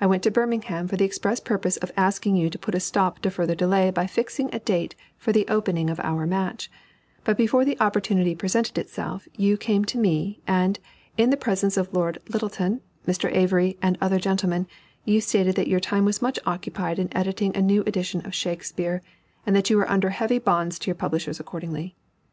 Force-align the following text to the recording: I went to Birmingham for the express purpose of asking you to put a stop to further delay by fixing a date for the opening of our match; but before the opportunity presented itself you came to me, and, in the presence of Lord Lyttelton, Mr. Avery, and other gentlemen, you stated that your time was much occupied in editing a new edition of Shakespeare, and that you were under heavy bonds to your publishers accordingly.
I 0.00 0.06
went 0.06 0.22
to 0.22 0.30
Birmingham 0.30 0.86
for 0.86 0.94
the 0.96 1.04
express 1.04 1.40
purpose 1.40 1.76
of 1.78 1.90
asking 1.96 2.36
you 2.36 2.50
to 2.50 2.56
put 2.56 2.76
a 2.76 2.78
stop 2.78 3.18
to 3.22 3.32
further 3.32 3.56
delay 3.56 3.90
by 3.90 4.06
fixing 4.06 4.48
a 4.54 4.60
date 4.60 4.94
for 5.18 5.32
the 5.32 5.44
opening 5.48 5.90
of 5.90 5.98
our 6.04 6.24
match; 6.24 6.70
but 7.24 7.36
before 7.36 7.64
the 7.64 7.76
opportunity 7.80 8.36
presented 8.36 8.78
itself 8.78 9.26
you 9.36 9.56
came 9.56 9.84
to 9.86 9.98
me, 9.98 10.38
and, 10.46 10.78
in 11.16 11.30
the 11.30 11.36
presence 11.36 11.76
of 11.76 11.92
Lord 11.92 12.18
Lyttelton, 12.28 12.80
Mr. 13.08 13.28
Avery, 13.34 13.76
and 13.82 13.98
other 14.00 14.20
gentlemen, 14.20 14.68
you 15.04 15.20
stated 15.20 15.56
that 15.56 15.66
your 15.66 15.80
time 15.80 16.04
was 16.04 16.22
much 16.22 16.38
occupied 16.46 17.00
in 17.00 17.08
editing 17.10 17.50
a 17.56 17.60
new 17.60 17.82
edition 17.88 18.24
of 18.24 18.32
Shakespeare, 18.36 19.02
and 19.44 19.56
that 19.56 19.68
you 19.68 19.76
were 19.76 19.90
under 19.90 20.10
heavy 20.10 20.38
bonds 20.38 20.78
to 20.78 20.86
your 20.86 20.94
publishers 20.94 21.40
accordingly. 21.40 21.96